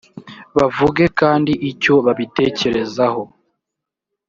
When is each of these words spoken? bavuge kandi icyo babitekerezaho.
bavuge 0.57 1.03
kandi 1.19 1.51
icyo 1.71 1.93
babitekerezaho. 2.05 3.21